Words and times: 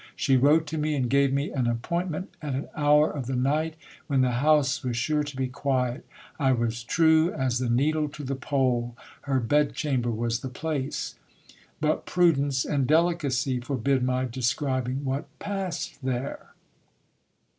She 0.15 0.35
wrote 0.35 0.65
to 0.65 0.79
me, 0.79 0.95
and 0.95 1.07
gave 1.07 1.31
me 1.31 1.51
an 1.51 1.67
appoint 1.67 2.09
ment 2.09 2.33
at 2.41 2.55
an 2.55 2.69
hour 2.75 3.11
of 3.11 3.27
the 3.27 3.35
night 3.35 3.75
when 4.07 4.21
the 4.21 4.31
house 4.41 4.81
was 4.83 4.97
sure 4.97 5.21
to 5.23 5.35
be 5.37 5.47
quiet. 5.47 6.07
I 6.39 6.53
was 6.53 6.83
true 6.83 7.29
as 7.33 7.59
the 7.59 7.69
needle 7.69 8.09
to 8.09 8.23
the 8.23 8.33
pole; 8.33 8.97
her 9.29 9.39
bedchamber 9.39 10.09
was 10.09 10.39
the 10.39 10.49
place 10.49 11.17
But 11.79 12.07
prudence 12.07 12.65
ani 12.65 12.85
delicacy 12.85 13.59
forbid 13.59 14.01
my 14.01 14.25
describing 14.25 15.05
what 15.05 15.27
passed 15.37 15.99
there. 16.03 16.55